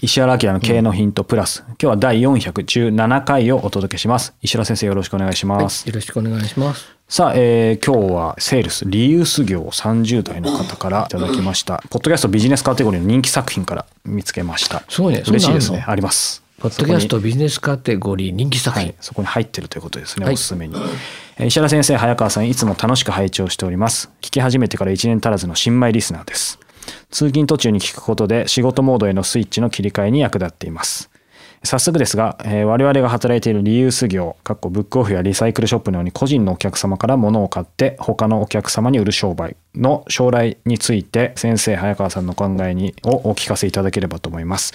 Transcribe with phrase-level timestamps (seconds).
[0.00, 4.32] 石原明の経営のヒントプラス、今日は第417回をお届けします。
[4.40, 6.86] 石原先生よろしくお願いします、はい、よろしくお願いします。
[7.08, 11.82] さあ、えー、今日はセールスリユース業30代の方からいただきました。
[11.90, 14.84] ポッドキャストビジネスカテゴリーの人気作品から見つけました。
[14.88, 15.24] すごいね。
[15.26, 15.84] 嬉しいですね。
[15.84, 16.44] あります。
[16.60, 20.76] ポッドキャストビジネスカテゴリー人気作品、はい、そこに入ってるということですね、はい、おすすめに。
[21.40, 24.10] 石原先生早川さんいつも楽しく拝聴しております。
[24.20, 26.60] 聞き始めてから1年足らずの新米リスナーです
[27.10, 31.07] 通勤途中に聞くことで仕事モードへのスイッチの切り替えに役立っています。
[31.64, 44.72] 早速ですが、えー、我々が働いているリユース業、かっこブックオフやリサイクルショップのように個人のお客様から物を買って他のお客様に売る商売の将来について先生早川さんの考えにをお聞かせいただければと思います。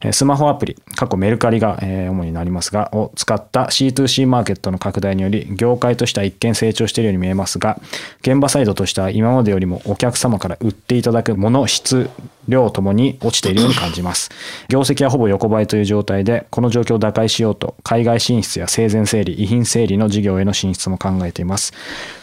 [0.00, 7.80] えスマホアプリ、過去メルカリがえ主になりますが、を使った C2C マーケットの拡大により業界としては一見成長しているように見えますが、
[8.20, 12.10] 現場サイドとしては今までよりもお客様から売っていただくもの質、
[12.48, 14.30] 量ともに落ちているように感じます。
[14.68, 21.72] 業績はほぼ横ばいという状態で、この状況を打開しようと海外進出や生前整理、遺品整理の事業への進出も考えています。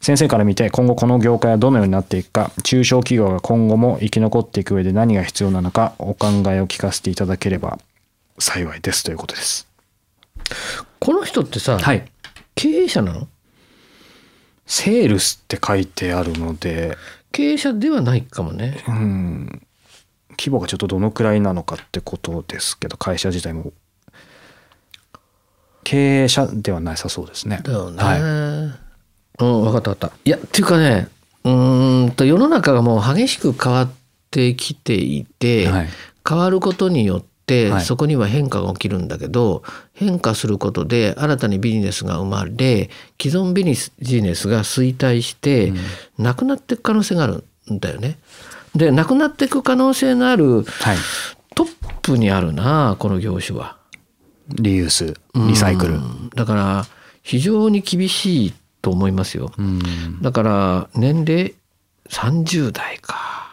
[0.00, 7.78] 先生から見て今後この業界はどのようになっていくか中小企業が今後も生き残っていく上で何が必要なのかお考えを聞かせていただければ
[8.38, 9.66] 幸いですということです。
[11.00, 12.04] この人ってさ、はい、
[12.54, 13.28] 経営者なの？
[14.66, 16.98] セールスって書いてあるので
[17.32, 18.84] 経営者ではないかもね。
[18.86, 19.63] うん
[20.38, 23.72] 規模がちょっとどのくらいなのかってことですけど会社自体も
[25.84, 27.60] 経営者ではなさそうですね。
[27.62, 28.02] だよね。
[28.02, 30.12] はいうん、分かった分かった。
[30.24, 31.08] いや、っていうかね、
[31.44, 33.90] うんと世の中がもう激しく変わっ
[34.30, 35.88] てきていて、はい、
[36.26, 39.62] 変わることによって、そこには変化が起きるんだけど、
[39.92, 42.90] 変化することで新たにビジネスが生まれ
[43.20, 45.78] 既存ビジネスが衰退して、うん、
[46.24, 48.16] なくなっていく可能性があるんだよね。
[48.74, 50.64] でなくなっていく可能性のある、
[51.54, 51.68] トッ
[52.02, 53.76] プにあるなこの業種は。
[54.48, 56.00] リユースリサイクル。
[56.34, 56.86] だから
[57.22, 59.52] 非常に厳しいと思いますよ。
[60.20, 61.54] だから年齢
[62.10, 63.48] 30代か。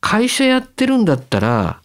[0.00, 1.80] 会社やってるんだったら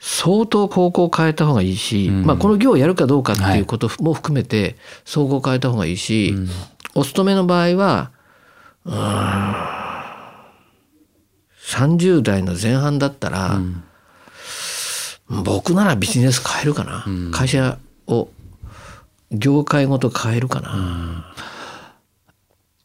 [0.00, 6.34] 相当方向を変えた方がいいし、まあこの業をやるかどうかっていうことも含めて総合変えた方がいいし、
[6.94, 8.10] お勤めの場合は
[11.66, 13.60] 30代の前半だったら、
[15.28, 18.28] 僕ならビジネス変えるかな、会社を
[19.32, 21.34] 業界ごと変えるかな。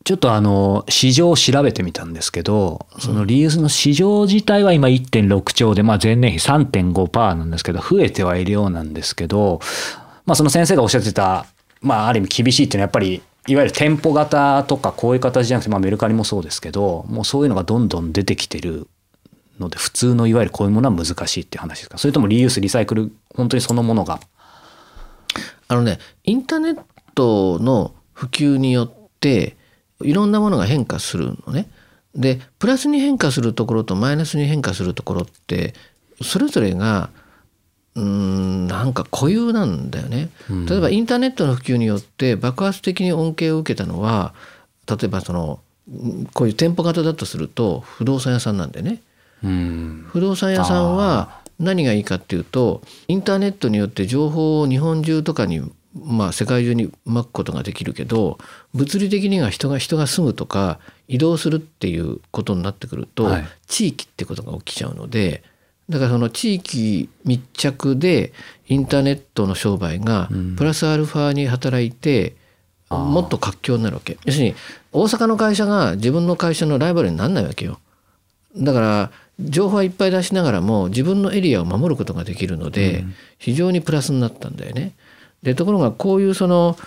[0.03, 9.59] ちょっとあの市場を調べてみたんですけど、そのリユースの市場自体は今1.6兆で、まあ、前年比3.5%なんですけど、増えてはいるようなんですけど、
[10.25, 11.45] まあ、その先生がおっしゃってた、
[11.81, 18.87] まあ、ある意味厳しいっていうのはやっぱり、いわゆる店舗型とかこういう形じゃなくて、まあ、メルカリもそうですけど、もうそういうのがどんどん出てきてる
[19.59, 21.97] ので、普通のいわゆるこういうものは難しいっていう話ですか？
[21.97, 24.19] それともリユース、リサイクル、本当にそのものが？
[25.67, 26.79] あのねインターネッ
[27.15, 29.55] トの普及によって
[30.01, 31.69] いろんなものが変化するのね。
[32.13, 35.73] でプラスに変化するところとマイナスに変化するところって
[36.21, 37.09] それぞれが
[37.95, 40.29] うんなんか固有なんだよね。
[40.67, 44.33] 例えばインターネットの普及によって爆発的に恩恵を受けたのは
[44.87, 45.59] 例えばその
[46.33, 49.01] こういう店舗型だとすると不動産屋さんなんでね。
[49.43, 55.61] 不動産屋さんは何がいいかっていうとインターネットによって情報を日本中とかに
[55.93, 58.37] まあ世界中にまくことができるけど
[58.73, 65.43] 物理的には人が人が住むとか移動するっていうことになってくると、はい、地域ってことが起きちゃうので
[65.91, 68.31] だからその地域密着で
[68.67, 72.35] インターネットの商売がプラスアルファに働いて、
[72.89, 74.55] もっと活況になるわけ要するに
[74.91, 77.79] 大阪の会社が自分の会社のライバルにならないわけよ
[78.57, 83.05] だから情報はいっぱい出しながらも自分のエリアを守ることができるので、
[83.39, 84.91] 非常にプラスになったんだよね。
[85.41, 86.77] でところがこういうその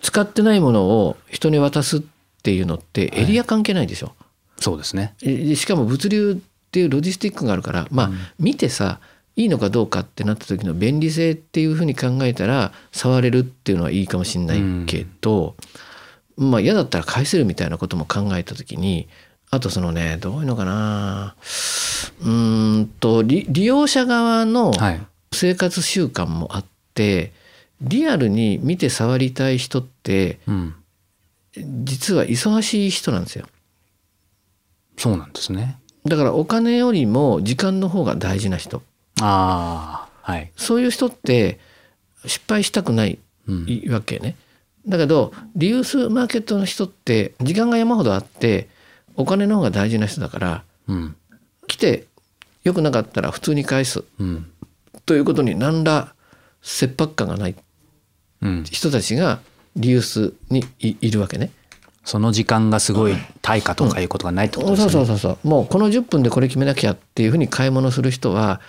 [0.00, 2.02] 使ってないものを人に渡すっ
[2.42, 4.12] ていうのってエリア関係ないでしょ。
[4.58, 5.14] そうですね。
[5.22, 6.40] えしかも物流
[6.74, 8.98] っていうロジスティックがあるからまあ、見てさ
[9.36, 15.54] いいのかどうかってなった時の便利性っていうふうに考えたら触れるっていうのはいいかもしれないけど、
[16.36, 19.08] まあ嫌だったら返せるみたいなことも考えた時に
[19.50, 25.00] あとそのねどういうのかなうーんと利利用者側のはい。
[25.32, 27.32] 生活習慣もあって
[27.80, 30.74] リアルに見て触りたい人ってうん。
[31.84, 33.46] 実は忙しい人なんですよ。
[34.96, 35.78] そうなんですね。
[36.06, 38.82] だからお金よりも時間の方が大事な人
[39.20, 40.50] ああ、はい。
[40.56, 41.58] そういう人って
[42.26, 43.66] 失敗したくないうん。
[43.90, 44.36] わけね。
[44.86, 48.68] だけどリユースマーケットの人って時間が山ほどあって
[49.16, 51.16] お金の方が大事な人だからうん。
[51.66, 52.06] 来て
[52.64, 54.50] 良くなかったら普通に返すうん。
[55.06, 56.14] ということに何ら
[56.62, 57.54] 切迫感がない
[58.42, 58.64] うん。
[58.64, 59.40] 人たちが
[59.76, 61.50] リユースにいいるわけね。
[62.04, 64.90] その時間がすごい対価とかいうことがないってことですね。
[64.90, 65.48] そうそうそうそう。
[65.48, 68.60] もうこの10分でこれ決めなきゃっていうふうに買い物する人は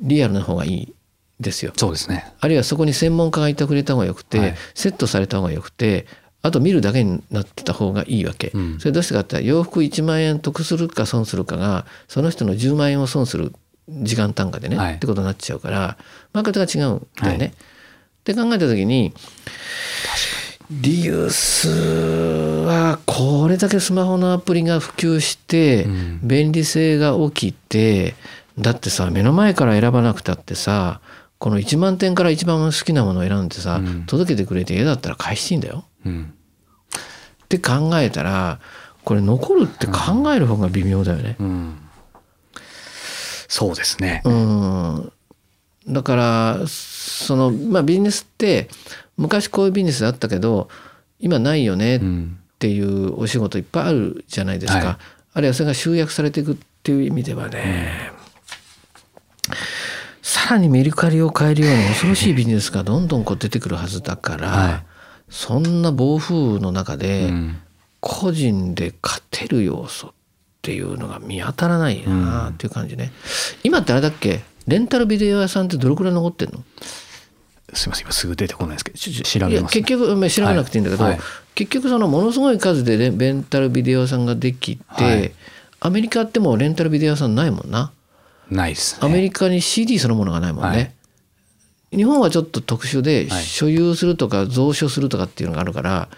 [0.00, 0.94] リアルな方がいい
[1.40, 1.72] ですよ。
[1.76, 2.32] そうですね。
[2.40, 4.54] あるいはそこに専門家がいてくれた方がよくて、はい。
[4.74, 6.06] セットされた方がよくて
[6.42, 8.78] あと見るだけになってた方がいいわけ、うん。
[8.78, 13.52] それどうしてかって洋服1万円得するか損するかがその人の10万円を損する
[13.88, 14.94] 時間単価でね、はい。
[14.94, 15.96] ってことになっちゃうから
[16.32, 17.44] マーケットが違うんだよね。
[17.46, 17.54] はい。
[17.54, 17.54] っ
[18.24, 19.12] て考えた時に
[20.70, 21.68] リユース
[22.66, 28.14] はこれだけスマホのアプリが普及してうん便利性が起きて
[28.58, 31.00] だってさ目の前から選ばなくたってさ
[31.38, 35.84] この1万点から一番好きなものを選んでさ、うん届けてくれて嫌だったら返していいんだよ。
[36.06, 36.32] うん。
[37.44, 38.60] って考えたら
[39.04, 41.36] これ残るって考える方が微妙だよね。
[41.38, 41.78] うん。
[43.48, 44.22] そうですね。
[44.24, 45.12] うん
[45.88, 48.68] だからそのまあビジネスって
[49.16, 50.68] 昔こういうビジネスあったけど
[51.20, 52.38] 今ないよねっうん。
[52.60, 54.96] ていうお仕事いっぱいあるじゃないですか、はい。
[55.34, 58.10] あるいはそれが集約されていくっていう意味ではね、
[60.22, 64.82] さらにメルカリを変えるような恐ろしいビジネスがどんどんこう出てくるはずだから、はい。
[65.28, 67.56] そんな暴風の中でうん。
[68.00, 70.12] 個人で勝てる要素っ
[70.62, 73.12] ていうのが見当たらないなっていう感じね、
[73.62, 74.40] 今ってあれだっけ？
[74.66, 76.62] レンタルビデオ屋さんってどれくらい残ってんの？
[77.72, 79.82] すみません、今すぐ出てこないですけど、調べます、ね。
[79.82, 81.12] 結局まあ調べなくていいんだけど、はい。
[81.14, 81.20] はい
[81.54, 85.32] 結局そのものすごい数でレレンタルビデオ屋さんができて、はい。
[85.78, 87.92] アメリカってもうレンタルビデオ屋さんないもんな。
[88.50, 89.06] ないですね。
[89.06, 90.76] アメリカに CD そのものがないもんね、は
[91.94, 91.96] い。
[91.96, 93.44] 日本はちょっと特殊ではい。
[93.44, 96.08] 所有するとか蔵書するとかっていうのがあるから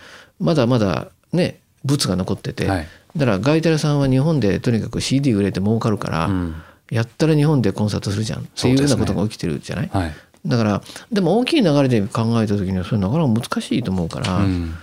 [0.40, 2.88] まだまだね物が残ってて、はい。
[3.14, 6.54] だからガイタレさんは日本でとにかく CD 売れて儲かるから、うん
[6.90, 10.14] やったら日本でコンサートするじゃんっていうようなことが起きてるじゃない、はい。
[10.46, 14.74] だからでも大きい流れで考えた時にはそれなかなか難しいと思うから、うん。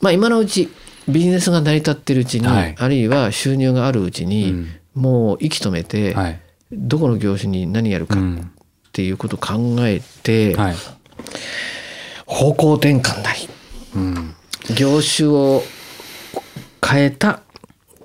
[0.00, 0.68] まあ今のうち
[1.08, 6.40] ビジネスが成り立ってるうちに、はいあるいは収入があるうちに、うんもう息止めて、はい。
[6.70, 8.50] どこの業種に何やるかっうん。
[8.92, 10.74] ていうことを考えて、はい。
[12.26, 13.48] 方向転換なり
[13.96, 14.34] うん。
[14.76, 15.62] 業種を
[16.86, 17.40] 変えた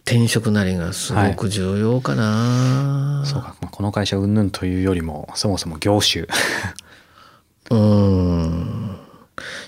[0.08, 3.24] 転職なりがすごく重要かな。
[3.26, 6.24] そうか、まあ、この会社云々というよりも、そもそも業種。
[7.70, 8.96] うーん。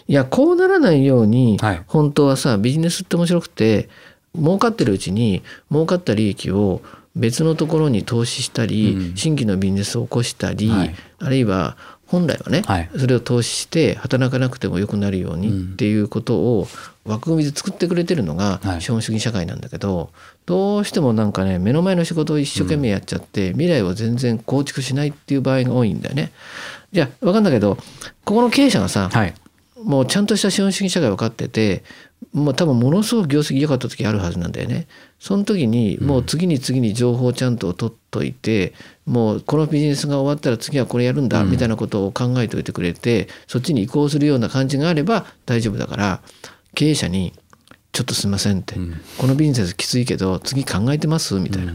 [0.08, 1.82] いやこうならないように、はい。
[1.88, 3.90] 本当はさビジネスって面白くて
[4.34, 6.82] 儲かってるうちに儲かった利益を
[7.18, 9.18] 別のところに投資したり、うん。
[9.18, 10.96] 新規のビジネスを起こしたり、はい。
[11.20, 11.76] あるいは
[12.10, 16.68] 本来はね、はいそれを投資して働かなくても良くなるようにうんっていうことを
[17.06, 20.10] 枠組みで作ってくれてるのがはい資本主義社会なんだけど、
[20.46, 26.32] どうしてもなんかね目の前の仕事を一生懸命やっちゃって、未来を全然構築しないっていう場合が多いんだよね。
[26.92, 27.76] じゃあ分かんだけど
[28.26, 29.34] ここの経営者がさ、はい。
[29.84, 31.84] もうちゃんとした資本主義社会分かってて
[32.34, 34.88] もう多分ものすごく業績良かった時あるはずなんだよね。
[35.20, 38.74] その時にもう次に次に情報をちゃんと取っといて、
[39.06, 46.22] もうこのビジネスが終わったら次はこれやるんだみたいなことを考えておいてくれて、そっちに移行するような感じがあれば大丈夫だから
[46.76, 47.34] 経営者に
[47.94, 51.74] 「ちょっとすいません」って、うんこのビジネスきついけど次考えてます?」みたいな。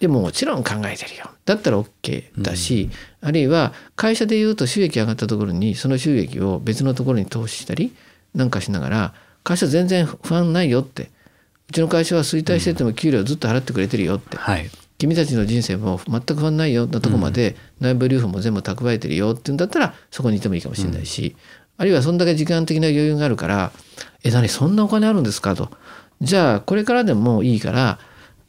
[0.00, 2.88] うんでももちろん考えてるよだったら OK だし、
[3.20, 7.94] あるいは会社でいうと収益上がったところにその収益を別のところに投資したり
[8.34, 9.14] なんかしながら
[9.44, 11.10] 会社全然不安ないよって
[11.68, 14.70] うちの会社は衰退してても給料ずっと払ってくれてるよって、はい。
[14.98, 21.36] 君たちの人生も全く不安ないよなとこまで内部留保も全部蓄えてるよっていうんだったらそこにいてもいいかもしれないし、
[21.78, 23.72] あるいはそんだけ時間的な余裕があるから
[24.24, 25.70] 「え何そんなお金あるんですか?」と。
[26.20, 27.98] じゃあこれからでもいいから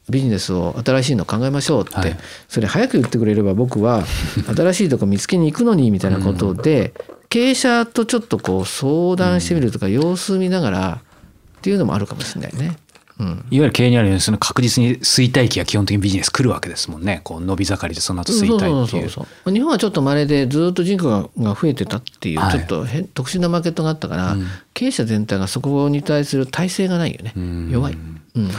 [0.10, 2.18] ビジネスを新しいの考えましょうって、はい。
[2.48, 4.04] それ早く言ってくれれば僕は
[4.56, 6.94] 新しいとこ見つけに行くのにみたいなことで、
[7.30, 11.00] 経営者とちょっとこう相談してみるとか、様子見ながら
[11.60, 12.78] っていうのもあるかもしれないね。
[13.20, 17.22] うん、いわゆる経営にあるようにその確実に衰退期が基本的にビジネス来るわけですもんね。
[17.24, 18.70] こう伸び盛りでその後衰退っていう。
[18.70, 19.10] そうそうそう
[19.46, 22.52] そう日本はちょっと稀でずっと人口がが増えてたっていう、はい。
[22.52, 24.36] ちょっと変特殊なマーケットがあったから、
[24.74, 27.34] 経営者全体がそこに対する体制がないよね、
[27.72, 28.50] 弱い、うん、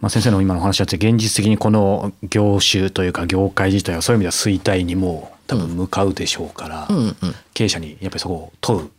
[0.00, 7.14] まあ、先生の今のお話だって現実的にこの業種というか業界自体はそういう意味では衰退にもう多分向かうでしょうから、うんうん。
[7.54, 8.90] 経営者にやっぱりそこを問う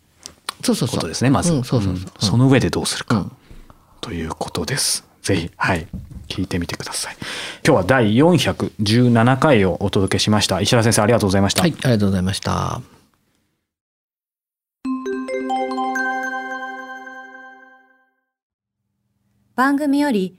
[0.62, 0.98] そうそうそう。
[0.98, 1.80] ことですねまず、うんそ
[2.38, 3.32] の上でどうするか、うん。
[4.02, 5.06] ということです。
[5.22, 5.88] ぜひはい
[6.28, 7.18] 聞いてみてください。
[7.66, 10.60] 今日は第417回をお届けしました。
[10.60, 12.82] 石原先生ありがとうございました、はいありがとうございました。
[19.56, 20.39] 番組より